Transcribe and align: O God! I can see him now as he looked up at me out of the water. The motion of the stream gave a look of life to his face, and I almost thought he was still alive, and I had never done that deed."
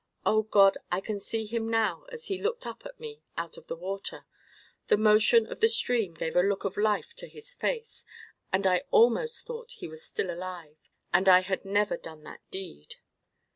O 0.25 0.41
God! 0.41 0.79
I 0.91 0.99
can 0.99 1.19
see 1.19 1.45
him 1.45 1.69
now 1.69 2.07
as 2.11 2.25
he 2.25 2.41
looked 2.41 2.65
up 2.65 2.87
at 2.87 2.99
me 2.99 3.21
out 3.37 3.55
of 3.55 3.67
the 3.67 3.75
water. 3.75 4.25
The 4.87 4.97
motion 4.97 5.45
of 5.45 5.59
the 5.59 5.69
stream 5.69 6.15
gave 6.15 6.35
a 6.35 6.41
look 6.41 6.63
of 6.63 6.75
life 6.75 7.13
to 7.17 7.27
his 7.27 7.53
face, 7.53 8.03
and 8.51 8.65
I 8.65 8.81
almost 8.89 9.45
thought 9.45 9.73
he 9.73 9.87
was 9.87 10.01
still 10.03 10.31
alive, 10.31 10.79
and 11.13 11.29
I 11.29 11.41
had 11.41 11.65
never 11.65 11.97
done 11.97 12.23
that 12.23 12.41
deed." 12.49 12.95